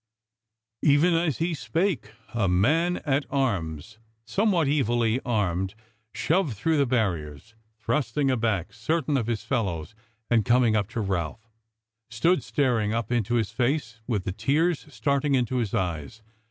Even 0.81 1.13
as 1.13 1.37
he 1.37 1.53
spake, 1.53 2.09
a 2.33 2.47
man 2.47 2.97
at 3.05 3.27
arms 3.29 3.99
somewhat 4.25 4.67
evilly 4.67 5.19
armed 5.23 5.75
shoved 6.11 6.57
through 6.57 6.77
the 6.77 6.87
barriers, 6.87 7.53
thrusting 7.79 8.31
aback 8.31 8.73
certain 8.73 9.15
of 9.15 9.27
his 9.27 9.43
fellows, 9.43 9.93
and, 10.27 10.43
coming 10.43 10.75
up 10.75 10.87
to 10.89 11.01
Ralph, 11.01 11.47
stood 12.09 12.41
staring 12.43 12.95
up 12.95 13.11
into 13.11 13.35
his 13.35 13.51
face 13.51 14.01
with 14.07 14.23
the 14.23 14.31
tears 14.31 14.87
starting 14.91 15.35
into 15.35 15.57
his 15.57 15.75
eyes. 15.75 16.23